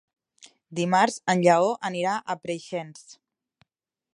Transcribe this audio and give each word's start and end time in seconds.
Dimarts 0.79 1.17
en 1.33 1.43
Lleó 1.47 1.67
anirà 1.91 2.15
a 2.15 2.37
Preixens. 2.47 3.05